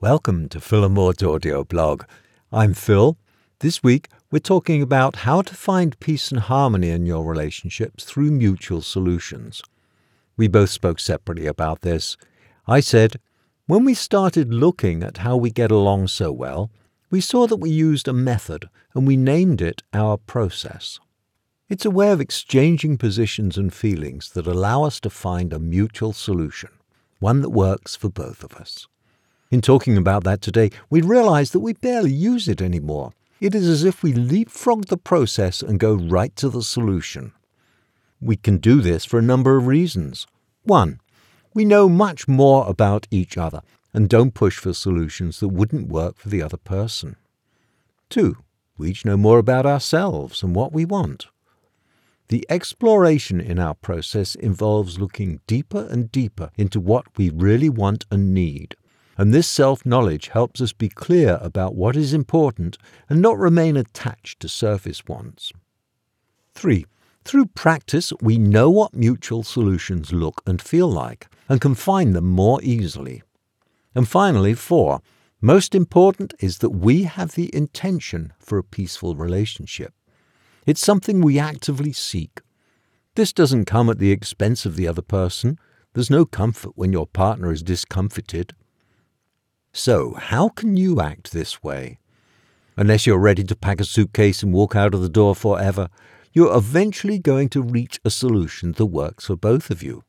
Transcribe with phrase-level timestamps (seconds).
[0.00, 2.04] Welcome to Phil and audio blog.
[2.52, 3.18] I'm Phil.
[3.58, 8.30] This week we're talking about how to find peace and harmony in your relationships through
[8.30, 9.60] mutual solutions.
[10.36, 12.16] We both spoke separately about this.
[12.68, 13.18] I said,
[13.66, 16.70] when we started looking at how we get along so well,
[17.10, 21.00] we saw that we used a method and we named it our process.
[21.68, 26.12] It's a way of exchanging positions and feelings that allow us to find a mutual
[26.12, 26.70] solution,
[27.18, 28.86] one that works for both of us.
[29.50, 33.12] In talking about that today, we realize that we barely use it anymore.
[33.40, 37.32] It is as if we leapfrog the process and go right to the solution.
[38.20, 40.26] We can do this for a number of reasons.
[40.64, 41.00] One,
[41.54, 43.62] we know much more about each other
[43.94, 47.16] and don't push for solutions that wouldn't work for the other person.
[48.10, 48.36] Two,
[48.76, 51.26] we each know more about ourselves and what we want.
[52.28, 58.04] The exploration in our process involves looking deeper and deeper into what we really want
[58.10, 58.76] and need.
[59.18, 63.76] And this self knowledge helps us be clear about what is important and not remain
[63.76, 65.52] attached to surface wants.
[66.54, 66.86] 3.
[67.24, 72.26] Through practice, we know what mutual solutions look and feel like and can find them
[72.26, 73.22] more easily.
[73.94, 75.00] And finally, 4.
[75.40, 79.92] Most important is that we have the intention for a peaceful relationship.
[80.64, 82.40] It's something we actively seek.
[83.14, 85.58] This doesn't come at the expense of the other person.
[85.94, 88.54] There's no comfort when your partner is discomfited.
[89.78, 92.00] So, how can you act this way?
[92.76, 95.88] Unless you're ready to pack a suitcase and walk out of the door forever,
[96.32, 100.02] you're eventually going to reach a solution that works for both of you.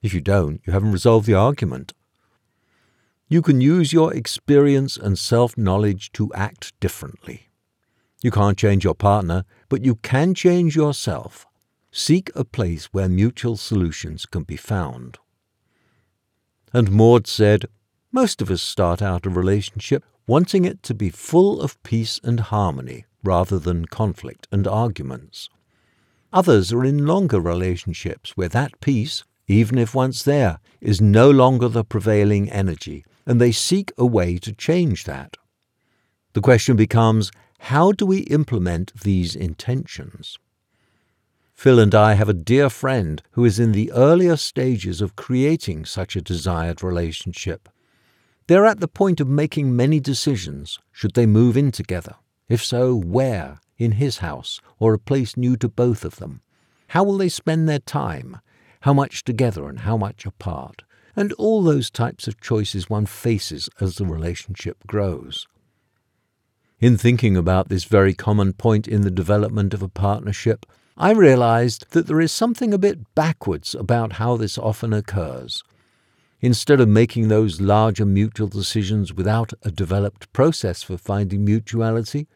[0.00, 1.92] If you don't, you haven't resolved the argument.
[3.28, 7.50] You can use your experience and self knowledge to act differently.
[8.22, 11.44] You can't change your partner, but you can change yourself.
[11.90, 15.18] Seek a place where mutual solutions can be found.
[16.72, 17.66] And Maud said,
[18.14, 22.40] Most of us start out a relationship wanting it to be full of peace and
[22.40, 25.48] harmony rather than conflict and arguments.
[26.30, 31.68] Others are in longer relationships where that peace, even if once there, is no longer
[31.68, 35.38] the prevailing energy, and they seek a way to change that.
[36.34, 37.30] The question becomes
[37.60, 40.38] how do we implement these intentions?
[41.54, 45.86] Phil and I have a dear friend who is in the earlier stages of creating
[45.86, 47.70] such a desired relationship.
[48.52, 50.78] They're at the point of making many decisions.
[50.90, 52.16] Should they move in together?
[52.50, 53.60] If so, where?
[53.78, 56.42] In his house, or a place new to both of them?
[56.88, 58.42] How will they spend their time?
[58.80, 60.82] How much together and how much apart?
[61.16, 65.46] And all those types of choices one faces as the relationship grows.
[66.78, 70.66] In thinking about this very common point in the development of a partnership,
[70.98, 75.64] I realized that there is something a bit backwards about how this often occurs.
[76.44, 82.26] Instead of making those larger mutual decisions without a developed process for finding mutuality,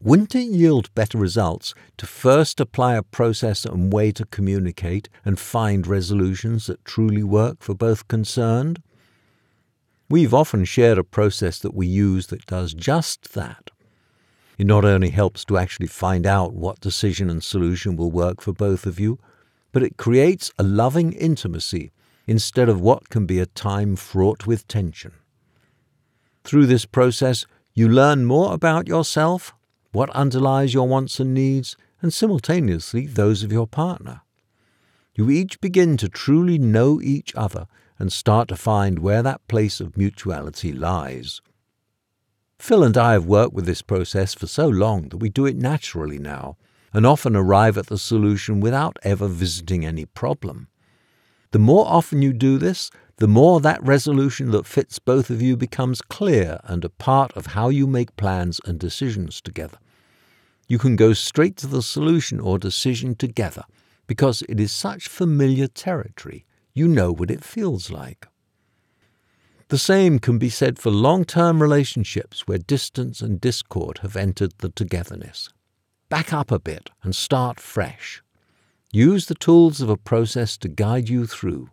[0.00, 5.38] wouldn't it yield better results to first apply a process and way to communicate and
[5.38, 8.82] find resolutions that truly work for both concerned?
[10.08, 13.70] We've often shared a process that we use that does just that.
[14.56, 18.52] It not only helps to actually find out what decision and solution will work for
[18.52, 19.18] both of you,
[19.72, 21.92] but it creates a loving intimacy
[22.26, 25.12] instead of what can be a time fraught with tension.
[26.44, 29.54] Through this process, you learn more about yourself,
[29.92, 34.22] what underlies your wants and needs, and simultaneously those of your partner.
[35.14, 37.66] You each begin to truly know each other
[37.98, 41.40] and start to find where that place of mutuality lies.
[42.58, 45.56] Phil and I have worked with this process for so long that we do it
[45.56, 46.56] naturally now,
[46.92, 50.68] and often arrive at the solution without ever visiting any problem.
[51.52, 55.56] The more often you do this, the more that resolution that fits both of you
[55.56, 59.78] becomes clear and a part of how you make plans and decisions together.
[60.66, 63.64] You can go straight to the solution or decision together
[64.06, 66.46] because it is such familiar territory.
[66.72, 68.26] You know what it feels like.
[69.68, 74.54] The same can be said for long term relationships where distance and discord have entered
[74.58, 75.50] the togetherness.
[76.08, 78.22] Back up a bit and start fresh.
[78.92, 81.70] Use the tools of a process to guide you through.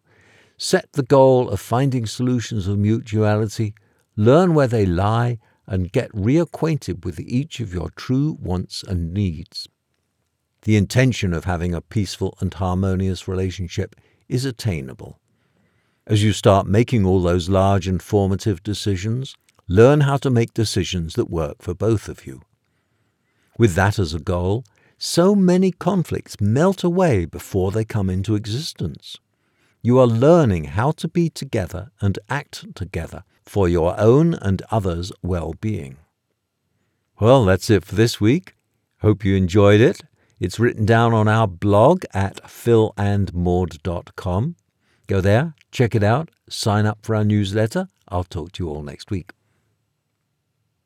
[0.58, 3.74] Set the goal of finding solutions of mutuality,
[4.16, 5.38] learn where they lie,
[5.68, 9.68] and get reacquainted with each of your true wants and needs.
[10.62, 13.96] The intention of having a peaceful and harmonious relationship
[14.30, 15.20] is attainable.
[16.08, 19.36] As you start making all those large and formative decisions,
[19.68, 22.42] learn how to make decisions that work for both of you.
[23.58, 24.64] With that as a goal,
[25.00, 29.18] so many conflicts melt away before they come into existence.
[29.82, 35.14] You are learning how to be together and act together for your own and others'
[35.24, 35.96] well being.
[37.20, 38.56] Well, that's it for this week.
[39.02, 40.02] Hope you enjoyed it.
[40.38, 44.56] It's written down on our blog at philandmaud.com.
[45.08, 47.88] Go there, check it out, sign up for our newsletter.
[48.10, 49.32] I'll talk to you all next week.